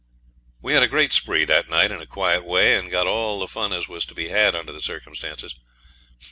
We 0.63 0.73
had 0.73 0.81
a 0.81 0.87
great 0.87 1.13
spree 1.13 1.45
that 1.45 1.69
night 1.69 1.91
in 1.91 2.01
a 2.01 2.07
quiet 2.07 2.43
way, 2.43 2.75
and 2.75 2.89
got 2.89 3.05
all 3.05 3.37
the 3.37 3.47
fun 3.47 3.71
as 3.71 3.87
was 3.87 4.03
to 4.07 4.15
be 4.15 4.29
had 4.29 4.55
under 4.55 4.71
the 4.73 4.81
circumstances. 4.81 5.53